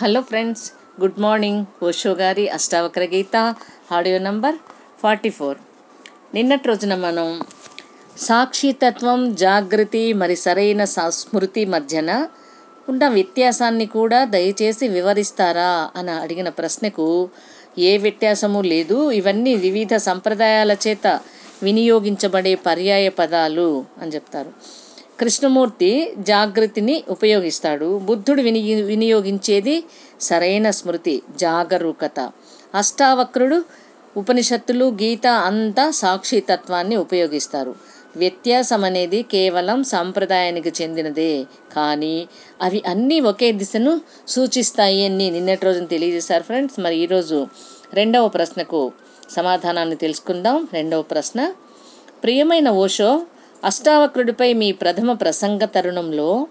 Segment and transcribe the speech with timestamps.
[0.00, 0.62] Hello friends
[1.00, 1.64] good morning.
[1.82, 3.36] Osho గారి Ashtavakra Gita
[3.92, 4.56] audio number
[5.02, 5.58] forty four.
[6.34, 7.28] నిన్నటి రోజున మనం
[8.18, 12.10] సాక్షితత్వం జాగృతి మరి సరైన స్మృతి మధ్యన
[12.88, 17.08] ఉన్న వ్యత్యాసాన్ని కూడా దయచేసి వివరిస్తారా అని అడిగిన ప్రశ్నకు
[17.78, 19.10] ఏ వ్యత్యాసము లేదు.
[19.10, 21.06] ఇవన్నీ వివిధ సంప్రదాయాల చేత
[21.62, 24.52] వినియోగించబడే పర్యాయ పదాలు అని చెప్తారు.
[25.22, 27.98] కృష్ణమూర్తి జాగృతిని ఉపయోగిస్తాడు.
[27.98, 29.76] బుద్ధుడు విని వినియోగించేది
[30.20, 32.18] సరైన స్మృతి జాగరూకత.
[32.74, 33.58] అష్టావక్రుడు
[34.16, 37.74] ఉపనిషత్తులు గీత అంతా సాక్షితత్వాన్ని ఉపయోగిస్తారు.
[38.16, 41.32] వ్యత్యాసం అనేది కేవలం సాంప్రదాయానికి చెందినదే.
[41.76, 42.16] కానీ
[42.62, 46.80] అవి అన్నీ ఒకే దిశను సూచిస్తాయి అని నిన్నటి రోజున తెలియజేశారు ఫ్రెండ్స్.
[46.80, 47.46] మరి ఈరోజు
[47.94, 48.92] రెండవ ప్రశ్నకు
[49.30, 50.68] సమాధానాన్ని తెలుసుకుందాం.
[50.72, 51.40] రెండవ ప్రశ్న
[52.24, 53.10] ప్రియమైన ఓషో
[53.64, 56.46] అష్టావక్రుడిపై మీ ప్రథమ ప్రసంగ తరుణంలో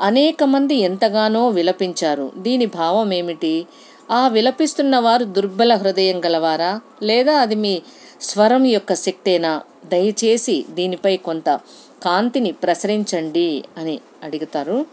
[0.00, 2.32] అనేక మంది ఎంతగానో విలపించారు.
[2.38, 3.66] దీని భావం ఏమిటి
[4.10, 6.80] ఆ విలపిస్తున్న వారు దుర్బల హృదయం గలవారా?
[7.02, 7.82] లేదా అది మీ
[8.20, 9.62] స్వరం యొక్క శక్తేనా?
[9.86, 11.60] దయచేసి దీనిపై కొంత
[12.02, 14.86] కాంతిని ప్రసరించండి అని అడుగుతారు.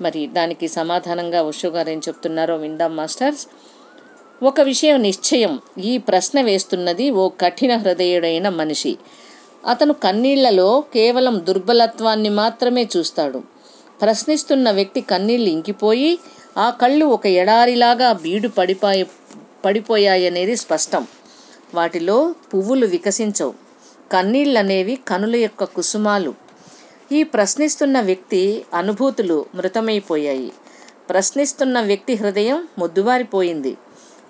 [0.00, 3.46] మరి దానికి సమాధానంగా ఉషో గారు ఏం చెప్తున్నారో విందాం మాస్టర్స్.
[4.42, 5.58] ఒక విషయం నిశ్చయం.
[5.84, 8.96] ఈ ప్రశ్న వేస్తున్నది ఓ కఠిన హృదయుడైన మనిషి.
[9.66, 13.42] అతను కన్నీళ్ళలో కేవలం దుర్బలత్వాన్ని మాత్రమే చూస్తాడు.
[14.02, 16.18] ప్రశ్నిస్తున్న వ్యక్తి కన్నీళ్ళు ఇంకిపోయి
[16.58, 19.06] ఆ కళ్ళు ఒక ఎడారిలాగా బీడు పడిపోయి
[19.64, 21.06] పడిపోయాయనేది స్పష్టం.
[21.74, 23.54] వాటిలో పువ్వులు వికసించవు.
[24.12, 26.34] కన్నీళ్ళనేవి కనుల యొక్క కుసుమాలు.
[27.12, 30.52] ఈ ప్రశ్నిస్తున్న వ్యక్తి అనుభూతులు మృతమైపోయాయి.
[31.10, 33.76] ప్రశ్నిస్తున్న వ్యక్తి హృదయం మొద్దుబారిపోయింది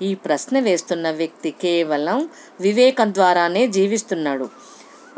[0.02, 2.28] ఈ ప్రశ్న వేస్తున్న వ్యక్తి కేవలం
[2.60, 4.48] వివేకం ద్వారానే జీవిస్తున్నాడు.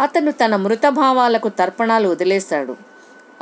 [0.00, 2.76] అతను తన మృతభావాలకు తర్పణాలు వదిలేశాడు.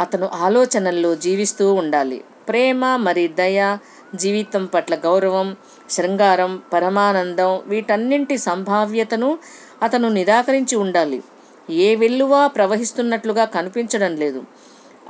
[0.00, 2.24] అతను ఆలోచనల్లో జీవిస్తూ ఉండాలి.
[2.48, 3.78] ప్రేమ మరి దయ
[4.14, 5.56] జీవితం పట్ల గౌరవం
[5.90, 9.38] శృంగారం పరమానందం వీటన్నింటి సంభావ్యతను
[9.82, 11.22] అతను నిరాకరించి ఉండాలి.
[11.70, 14.42] ఏ వెల్లువా ప్రవహిస్తున్నట్లుగా కనిపించడం లేదు.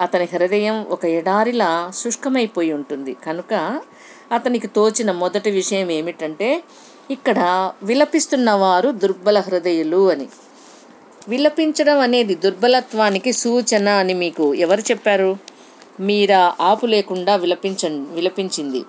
[0.01, 3.17] అతని హృదయం ఒక ఎడారిలా శుష్కమైపోయి ఉంటుంది.
[3.27, 3.81] కనుక
[4.33, 6.63] అతనికి తోచిన మొదటి విషయం ఏమిటంటే
[7.11, 10.29] ఇక్కడ విలపిస్తున్న వారు దుర్బల హృదయులు అని.
[11.29, 15.37] విలపించడం అనేది దుర్బలత్వానికి సూచన అని మీకు ఎవరు చెప్పారు?
[16.01, 18.85] మీరా ఆపు లేకుండా విలపించ విలపించింది.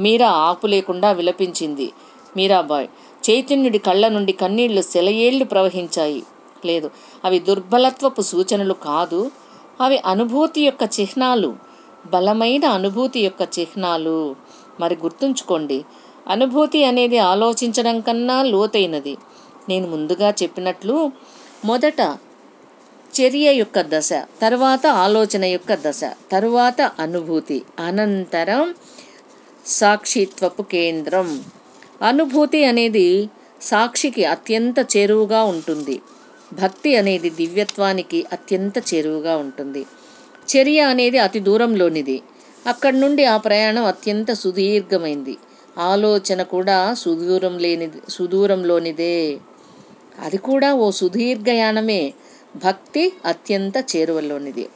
[0.00, 1.92] మీరా ఆపు లేకుండా విలపించింది.
[2.36, 2.88] మీరాబాయ్
[3.30, 6.22] చైతన్యుడి కళ్ళ నుండి కన్నీళ్ళు సెలయేళ్ళు ప్రవహించాయి.
[6.64, 6.90] లేదు
[7.24, 9.30] అవి దుర్బలత్వపు సూచనలు కాదు.
[9.80, 11.56] అవి అనుభూతి యొక్క చిహ్నాలు.
[12.06, 14.36] బలమైన అనుభూతి యొక్క చిహ్నాలు.
[14.80, 15.84] మరి గుర్తుంచుకోండి
[16.28, 19.16] అనుభూతి అనేది ఆలోచించడం కన్నా లోతైనది.
[19.68, 21.12] నేను ముందుగా చెప్పినట్లు
[21.64, 22.00] మొదట
[23.20, 26.00] చర్య యొక్క దశ తర్వాత ఆలోచన యొక్క దశ
[26.32, 27.62] తరువాత అనుభూతి.
[27.78, 28.74] అనంతరం
[29.66, 31.28] సాక్షిత్వపు కేంద్రం.
[32.02, 33.28] అనుభూతి అనేది
[33.62, 35.96] సాక్షికి అత్యంత చేరువుగా ఉంటుంది.
[36.52, 39.86] భక్తి అనేది దివ్యత్వానికి అత్యంత చేరువుగా ఉంటుంది.
[40.48, 42.22] చర్య అనేది అతి దూరంలోనిది.
[42.66, 45.38] అక్కడి నుండి ఆ ప్రయాణం అత్యంత సుదీర్ఘమైంది.
[45.78, 49.16] ఆలోచన కూడా సుదూరం లేనిది సుదూరంలోనిదే.
[50.22, 52.12] అది కూడా ఓ సుదీర్ఘయానమే.
[52.56, 54.68] భక్తి అత్యంత చేరువలోనిది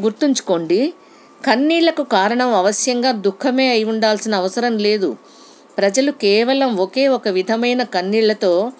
[0.00, 0.92] గుర్తుంచుకోండి
[1.46, 5.16] కన్నీళ్ళకు కారణం అవశ్యంగా దుఃఖమే అయి ఉండాల్సిన అవసరం లేదు.
[5.78, 8.72] ప్రజలు కేవలం ఒకే ఒక విధమైన కన్నీళ్ళతో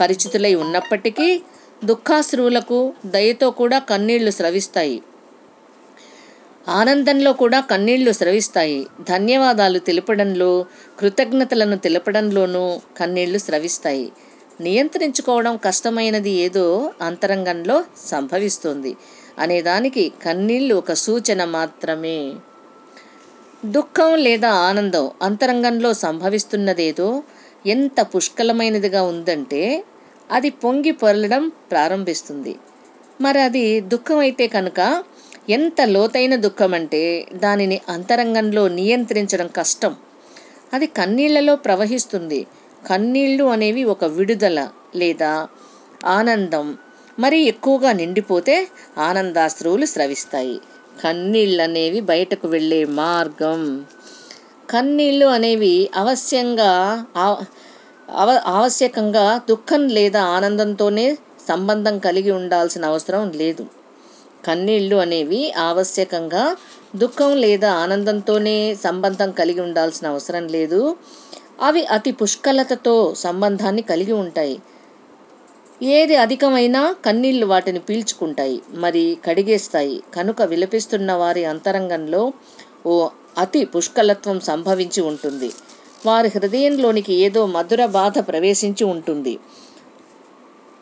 [0.00, 1.42] పరిచితులై ఉన్నప్పటికీ
[1.84, 5.02] దుఃఖాశ్రువులకు దయతో కూడా కన్నీళ్ళు స్రవిస్తాయి.
[6.68, 8.86] ఆనందంలో కూడా కన్నీళ్ళు స్రవిస్తాయి.
[9.08, 10.64] ధన్యవాదాలు తెలపడంలో
[10.98, 14.12] కృతజ్ఞతలను తెలపడంలోనూ కన్నీళ్ళు స్రవిస్తాయి.
[14.60, 18.96] నియంత్రించుకోవడం కష్టమైనది ఏదో అంతరంగంలో సంభవిస్తుంది.
[19.38, 22.32] అనేదానికి కన్నీళ్ళు ఒక సూచన మాత్రమే.
[23.64, 27.22] దుఃఖం లేదా ఆనందం అంతరంగంలో సంభవిస్తున్నదేదో
[27.66, 29.84] ఎంత పుష్కలమైనదిగా ఉందంటే
[30.30, 32.56] అది పొంగి పొరలడం ప్రారంభిస్తుంది.
[33.20, 35.04] మరి అది దుఃఖం అయితే కనుక
[35.50, 39.96] ఎంత లోతైన దుఃఖం అంటే దానిని అంతరంగంలో నియంత్రించడం కష్టం.
[40.72, 42.46] అది కన్నీళ్ళలో ప్రవహిస్తుంది.
[42.86, 44.58] కన్నీళ్ళు అనేవి ఒక విడుదల
[44.94, 45.32] లేదా
[46.08, 46.66] ఆనందం.
[47.18, 48.56] మరి ఎక్కువగా నిండిపోతే
[48.98, 50.56] ఆనందాశ్రువులు స్రవిస్తాయి.
[51.02, 53.62] కన్నీళ్ళు అనేవి బయటకు వెళ్ళే మార్గం.
[54.70, 56.72] కన్నీళ్ళు అనేవి అవశ్యంగా
[58.16, 61.06] అవ ఆవశ్యకంగా దుఃఖం లేదా ఆనందంతోనే
[61.48, 63.64] సంబంధం కలిగి ఉండాల్సిన అవసరం లేదు.
[64.44, 66.44] కన్నీళ్ళు అనేవి ఆవశ్యకంగా
[66.96, 70.80] దుఃఖం లేదా ఆనందంతోనే సంబంధం కలిగి ఉండాల్సిన అవసరం లేదు.
[71.62, 74.56] అవి అతి పుష్కలతతో సంబంధాన్ని కలిగి ఉంటాయి.
[75.82, 80.02] ఏది అధికమైనా కన్నీళ్ళు వాటిని పీల్చుకుంటాయి మరి కడిగేస్తాయి.
[80.14, 82.32] కనుక విలపిస్తున్న వారి అంతరంగంలో
[82.86, 83.08] ఓ
[83.38, 85.50] అతి పుష్కలత్వం సంభవించి ఉంటుంది.
[86.06, 89.38] వారి హృదయంలోనికి ఏదో మధుర బాధ ప్రవేశించి ఉంటుంది.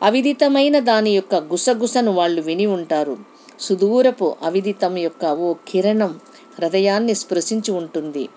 [0.03, 3.17] అవిదితమైన దాని యొక్క గుసగుసను వాళ్ళు విని ఉంటారు.
[3.59, 6.19] సుదూరపు అవిదితం యొక్క ఓ కిరణం
[6.59, 8.29] హృదయాన్ని స్పృశించి ఉంటుంది.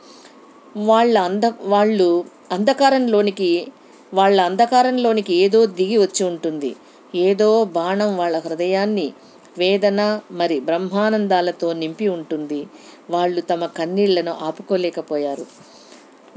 [0.86, 3.66] వాళ్ళ అంధ వాళ్ళు అంధకారంలోనికి
[4.14, 6.76] వాళ్ళ అంధకారంలోనికి ఏదో దిగి వచ్చి ఉంటుంది.
[7.14, 9.12] ఏదో బాణం వాళ్ళ హృదయాన్ని
[9.58, 12.66] వేదన మరి బ్రహ్మానందాలతో నింపి ఉంటుంది.
[13.10, 15.46] వాళ్ళు తమ కన్నీళ్ళను ఆపుకోలేకపోయారు.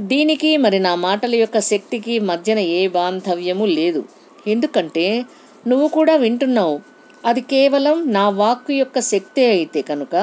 [0.02, 4.04] దీనికి మరి నా మాటల యొక్క శక్తికి మధ్యన ఏ బాంధవ్యము లేదు.
[4.48, 5.26] ఎందుకంటే
[5.68, 6.80] నువ్వు కూడా వింటున్నావు.
[7.26, 10.16] అది కేవలం నా వాక్కు యొక్క శక్తే అయితే కనుక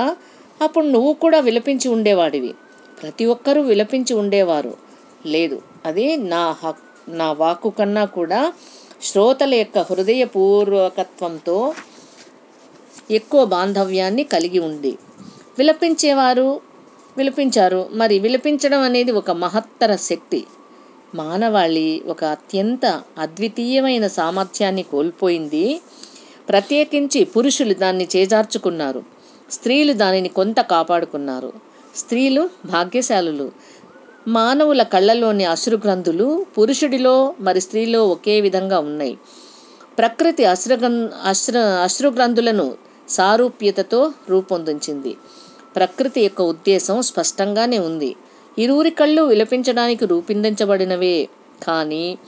[0.63, 2.55] అప్పుడు నువ్వు కూడా విలపించి ఉండేవాడివి.
[3.03, 4.75] ప్రతి ఒక్కరూ విలపించి ఉండేవారు.
[5.27, 8.53] లేదు అది నా హక్ నా వాక్కు కన్నా కూడా
[9.03, 11.75] శ్రోతల యొక్క హృదయపూర్వకత్వంతో
[13.11, 14.99] ఎక్కువ బాంధవ్యాన్ని కలిగి ఉంది.
[15.59, 16.61] విలపించేవారు
[17.17, 17.89] విలపించారు.
[17.93, 20.45] మరి విలపించడం అనేది ఒక మహత్తర శక్తి.
[21.15, 25.81] మానవాళి ఒక అత్యంత అద్వితీయమైన సామర్థ్యాన్ని కోల్పోయింది.
[26.49, 29.03] ప్రత్యేకించి పురుషులు దాన్ని చేజార్చుకున్నారు.
[29.51, 31.53] స్త్రీలు దానిని కొంత కాపాడుకున్నారు.
[31.97, 33.53] స్త్రీలు భాగ్యశాలులు.
[34.29, 39.19] మానవుల కళ్ళలోని అశ్రుగ్రంథులు పురుషుడిలో మరి స్త్రీలో ఒకే విధంగా ఉన్నాయి.
[39.99, 42.67] ప్రకృతి అశ్రుగం అశ్రు అశ్రుగ్రంథులను
[43.09, 45.17] సారూప్యతతో రూపొందించింది.
[45.77, 48.17] ప్రకృతి యొక్క ఉద్దేశం స్పష్టంగానే ఉంది.
[48.59, 51.29] ఇరువురి కళ్ళు విలపించడానికి రూపొందించబడినవే
[51.63, 52.19] కానీ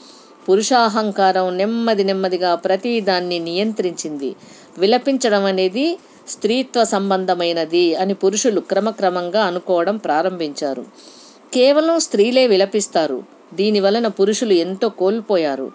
[0.49, 4.35] పురుషాహంకారం నెమ్మది నెమ్మదిగా ప్రతి దాన్ని నియంత్రించింది.
[4.79, 5.99] విలపించడం అనేది
[6.31, 10.85] స్త్రీత్వ సంబంధమైనది అని పురుషులు క్రమక్రమంగా అనుకోవడం ప్రారంభించారు.
[11.55, 13.19] కేవలం స్త్రీలే విలపిస్తారు.
[13.55, 15.73] దీని వలన పురుషులు ఎంతో కోల్పోయారు.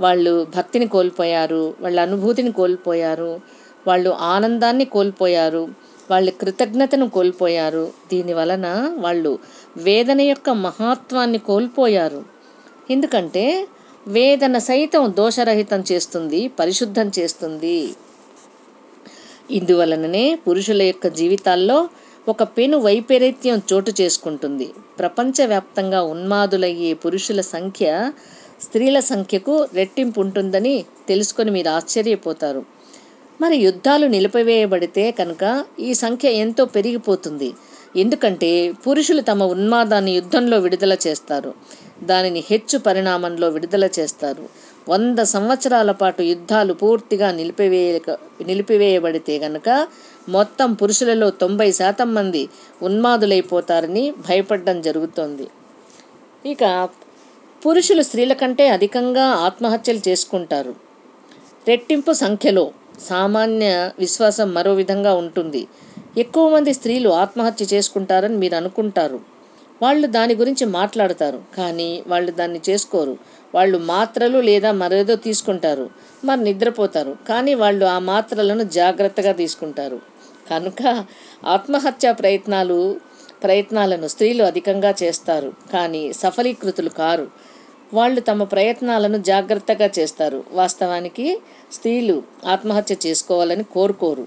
[0.00, 1.74] వాళ్ళు భక్తిని కోల్పోయారు.
[1.80, 3.30] వాళ్ళ అనుభూతిని కోల్పోయారు.
[3.86, 5.68] వాళ్ళు ఆనందాన్ని కోల్పోయారు.
[6.10, 7.84] వాళ్ళ కృతజ్ఞతను కోల్పోయారు.
[8.12, 8.66] దీని వలన
[8.98, 9.32] వాళ్ళు
[9.76, 12.22] వేదన యొక్క మహత్వాన్ని కోల్పోయారు.
[12.90, 13.44] ఎందుకంటే
[14.08, 17.78] వేదన సైతం దోషరహితం చేస్తుంది పరిశుద్ధం చేస్తుంది.
[19.50, 21.88] ఇందువలననే పురుషుల యొక్క జీవితాల్లో
[22.28, 24.70] ఒక పెను వైపరీత్యం చోటు చేసుకుంటుంది.
[24.98, 28.12] ప్రపంచవ్యాప్తంగా ఉన్మాదులయ్యే పురుషుల సంఖ్య
[28.62, 32.62] స్త్రీల సంఖ్యకు రెట్టింపు ఉంటుందని తెలుసుకొని మీరు ఆశ్చర్యపోతారు.
[33.40, 37.52] మరి యుద్ధాలు నిలిపివేయబడితే కనుక ఈ సంఖ్య ఎంతో పెరిగిపోతుంది.
[37.96, 41.54] ఎందుకంటే పురుషులు తమ ఉన్మాదాన్ని యుద్ధంలో విడుదల చేస్తారు.
[42.04, 44.48] దానిని హెచ్చు పరిణామంలో విడుదల చేస్తారు.
[44.88, 48.10] వంద సంవత్సరాల పాటు యుద్ధాలు పూర్తిగా నిలిపివేయక
[48.46, 49.88] నిలిపివేయబడితే గనక
[50.28, 52.48] మొత్తం పురుషులలో తొంభై శాతం మంది
[52.82, 55.48] ఉన్మాదులైపోతారని భయపడడం జరుగుతోంది.
[56.46, 56.88] ఇక
[57.66, 60.74] పురుషులు స్త్రీల కంటే అధికంగా ఆత్మహత్యలు చేసుకుంటారు.
[61.68, 65.66] రెట్టింపు సంఖ్యలో సామాన్య విశ్వాసం మరో విధంగా ఉంటుంది.
[66.18, 69.35] ఎక్కువ మంది స్త్రీలు ఆత్మహత్య చేసుకుంటారని మీరు అనుకుంటారు.
[69.82, 73.18] వాళ్ళు దాని గురించి మాట్లాడతారు కానీ వాళ్ళు దాన్ని చేసుకోరు.
[73.54, 75.90] వాళ్ళు మాత్రలు లేదా మరేదో తీసుకుంటారు
[76.24, 79.98] మరి నిద్రపోతారు కానీ వాళ్ళు ఆ మాత్రలను జాగ్రత్తగా తీసుకుంటారు.
[80.50, 81.04] కనుక
[81.46, 82.78] ఆత్మహత్య ప్రయత్నాలు
[83.42, 87.26] ప్రయత్నాలను స్త్రీలు అధికంగా చేస్తారు కానీ సఫలీకృతులు కారు.
[87.94, 90.44] వాళ్ళు తమ ప్రయత్నాలను జాగ్రత్తగా చేస్తారు.
[90.52, 91.26] వాస్తవానికి
[91.72, 94.26] స్త్రీలు ఆత్మహత్య చేసుకోవాలని కోరుకోరు.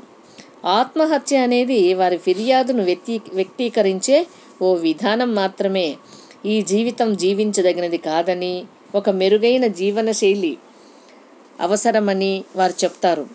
[0.66, 4.28] ఆత్మహత్య అనేది వారి ఫిర్యాదును వ్యక్తీ వ్యక్తీకరించే
[4.62, 5.98] ఓ విధానం మాత్రమే
[6.46, 10.58] ఈ జీవితం జీవించదగినది కాదని ఒక మెరుగైన జీవనశైలి
[11.62, 13.26] అవసరమని వారు చెప్తారు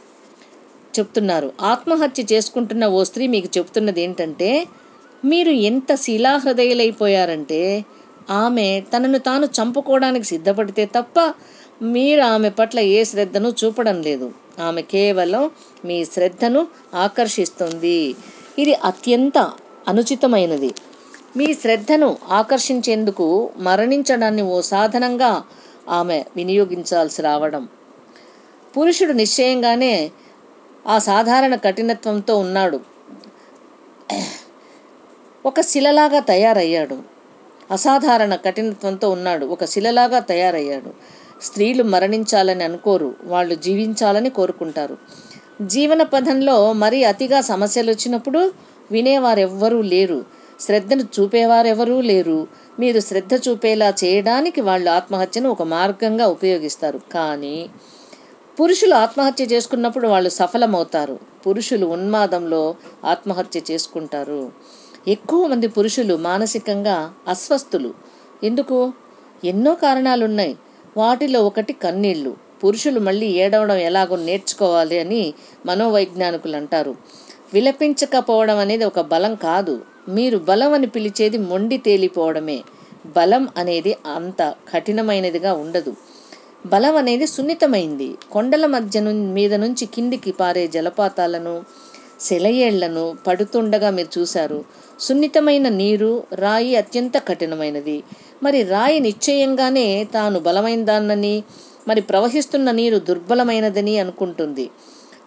[0.98, 1.52] చెప్తున్నారు.
[1.62, 4.66] ఆత్మహత్య చేసుకుంటున్న ఓ స్త్రీ మీకు చెప్తున్నది ఏంటంటే
[5.24, 7.84] మీరు ఎంత శిలాహృదయులైపోయారంటే
[8.30, 11.34] ఆమె తనను తాను చంపుకోవడానికి సిద్ధపడితే తప్ప
[11.82, 14.32] మీరు ఆమె పట్ల ఏ శ్రద్ధను చూపడం లేదు.
[14.58, 15.50] ఆమె కేవలం
[15.84, 18.14] మీ శ్రద్ధను ఆకర్షిస్తుంది.
[18.58, 19.38] ఇది అత్యంత
[19.88, 20.70] అనుచితమైనది.
[21.36, 25.42] మీ శ్రద్ధను ఆకర్షించేందుకు మరణించడాన్ని ఓ సాధనంగా
[25.88, 27.68] ఆమె వినియోగించాల్సి రావడం.
[28.76, 30.10] పురుషుడు నిశ్చయంగానే
[30.86, 32.80] ఆ సాధారణ కఠినత్వంతో ఉన్నాడు.
[35.46, 36.98] ఒక శిలలాగా తయారయ్యాడు.
[37.70, 39.46] అసాధారణ కఠినత్వంతో ఉన్నాడు.
[39.46, 40.90] ఒక శిలలాగా తయారయ్యాడు.
[41.42, 43.14] స్త్రీలు మరణించాలని అనుకోరు.
[43.24, 44.98] వాళ్ళు జీవించాలని కోరుకుంటారు.
[45.62, 48.52] జీవన పథంలో మరీ అతిగా సమస్యలు వచ్చినప్పుడు
[48.90, 50.24] వినేవారెవ్వరూ లేరు.
[50.60, 52.46] శ్రద్ధను చూపేవారెవరూ లేరు.
[52.80, 57.00] మీరు శ్రద్ధ చూపేలా చేయడానికి వాళ్ళు ఆత్మహత్యను ఒక మార్గంగా ఉపయోగిస్తారు.
[57.12, 57.70] కానీ
[58.60, 61.18] పురుషులు ఆత్మహత్య చేసుకున్నప్పుడు వాళ్ళు సఫలమవుతారు.
[61.46, 64.52] పురుషులు ఉన్మాదంలో ఆత్మహత్య చేసుకుంటారు.
[65.08, 67.94] ఎక్కువ మంది పురుషులు మానసికంగా అస్వస్థులు.
[68.44, 68.92] ఎందుకు?
[69.44, 70.56] ఎన్నో కారణాలు ఉన్నాయి
[70.96, 72.36] వాటిలో ఒకటి కన్నీళ్ళు.
[72.64, 75.34] పురుషులు మళ్ళీ ఏడవడం ఎలాగో నేర్చుకోవాలి అని
[75.66, 76.94] మనోవైజ్ఞానికులు అంటారు.
[77.54, 79.74] విలపించకపోవడం అనేది ఒక బలం కాదు.
[80.08, 82.58] మీరు బలం అని పిలిచేది మొండి తేలిపోవడమే.
[83.16, 84.40] బలం అనేది అంత
[84.72, 85.92] కఠినమైనదిగా ఉండదు.
[86.66, 88.08] బలం అనేది సున్నితమైంది.
[88.32, 89.00] కొండల మధ్య
[89.36, 91.54] మీద నుంచి కిందికి పారే జలపాతాలను
[92.20, 94.58] సెలయేళ్ళను పడుతుండగా మీరు చూశారు.
[95.00, 97.96] సున్నితమైన నీరు రాయి అత్యంత కఠినమైనది.
[98.42, 101.34] మరి రాయి నిశ్చయంగానే తాను బలమైనదాన్నని
[101.88, 104.66] మరి ప్రవహిస్తున్న నీరు దుర్బలమైనదని అనుకుంటుంది.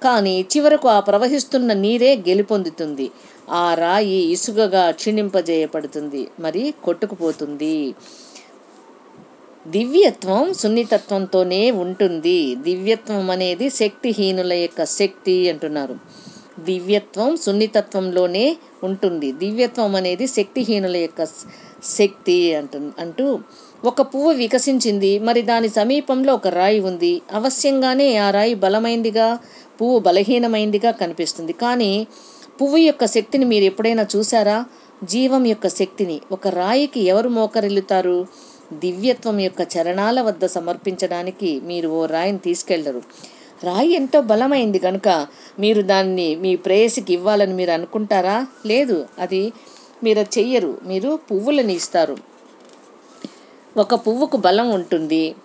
[0.03, 3.11] కానీ చివరకు ఆ ప్రవహిస్తున్న నీరే గెలుపొందుతుంది.
[3.49, 6.27] ఆ రాయి ఇసుకగా క్షీణింపజేయబడుతుంది.
[6.39, 7.95] మరి కొట్టుకుపోతుంది.
[9.67, 12.55] దివ్యత్వం సున్నితత్వంతోనే ఉంటుంది.
[12.55, 15.95] దివ్యత్వం అనేది శక్తిహీనుల యొక్క శక్తి అంటున్నారు.
[16.59, 19.31] దివ్యత్వం సున్నితత్వంలోనే ఉంటుంది.
[19.31, 21.25] దివ్యత్వం అనేది శక్తిహీనుల యొక్క
[21.83, 23.39] శక్తి అంటు అంటూ
[23.85, 27.21] ఒక పువ్వు వికసించింది మరి దాని సమీపంలో ఒక రాయి ఉంది.
[27.33, 29.39] అవశ్యంగానే ఆ రాయి బలమైందిగా
[29.81, 31.53] పువ్వు బలహీనమైందిగా కనిపిస్తుంది.
[31.53, 32.07] కానీ
[32.61, 34.65] పువ్వు యొక్క శక్తిని మీరు ఎప్పుడైనా చూసారా
[35.03, 36.21] జీవం యొక్క శక్తిని.
[36.31, 38.27] ఒక రాయికి ఎవరు మోకరిల్లుతారు?
[38.73, 43.01] దివ్యత్వం యొక్క చరణాల వద్ద సమర్పించడానికి మీరు ఓ రాయిని తీసుకెళ్ళరు.
[43.63, 45.27] రాయి ఎంతో బలమైంది కనుక
[45.59, 48.47] మీరు దాన్ని మీ ప్రేయసికి ఇవ్వాలని మీరు అనుకుంటారా?
[48.65, 49.51] లేదు అది
[50.03, 50.77] మీరు చెయ్యరు.
[50.85, 52.36] మీరు పువ్వులను ఇస్తారు.
[53.77, 55.35] ఒక పువ్వుకు బలం ఉంటుంది.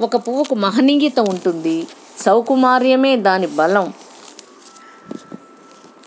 [0.00, 1.86] ఒక పువ్వుకు మహనీయత ఉంటుంది.
[2.18, 3.92] సౌకుమార్యమే దాని బలం.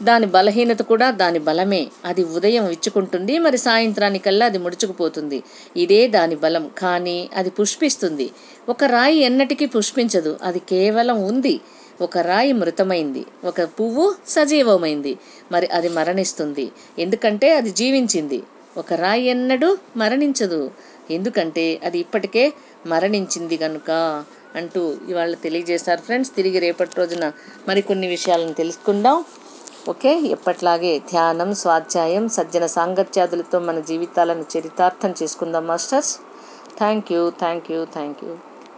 [0.04, 1.88] దాని బలహీనత కూడా దాని బలమే.
[2.06, 5.44] అది ఉదయం ఇచ్చుకుంటుంది మరి సాయంత్రానికల్లా అది ముడుచుకుపోతుంది.
[5.78, 6.72] ఇదే దాని బలం.
[6.78, 8.32] కానీ అది పుష్పిస్తుంది.
[8.70, 10.40] ఒక రాయి ఎన్నటికీ పుష్పించదు.
[10.44, 11.62] అది కేవలం ఉంది.
[12.02, 13.26] ఒక రాయి మృతమైంది.
[13.44, 15.18] ఒక పువ్వు సజీవమైంది.
[15.52, 16.72] మరి అది మరణిస్తుంది.
[17.00, 18.44] ఎందుకంటే అది జీవించింది.
[18.78, 20.72] ఒక రాయి ఎన్నడూ మరణించదు.
[21.12, 22.54] ఎందుకంటే అది ఇప్పటికే
[22.88, 23.92] మరణించింది కనుక
[24.56, 26.02] అంటూ ఇవాళ తెలియజేశారు.
[26.02, 27.32] ఫ్రెండ్స్ తిరిగి రేపటి రోజున
[27.68, 29.26] మరికొన్ని విషయాలను తెలుసుకుందాం.
[29.90, 30.16] ఓకే?
[30.16, 36.20] ఎప్పట్లాగే ధ్యానం స్వాధ్యాయం సజ్జన సాంగత్యాదులతో మన జీవితాలను చరితార్థం చేసుకుందాం masters.
[36.78, 38.53] Thank you thank you thank you.